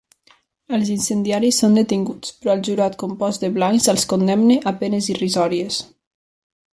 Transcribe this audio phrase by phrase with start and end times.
[0.75, 5.79] Els incendiaris són detinguts, però el jurat compost de blancs els condemna a penes irrisòries.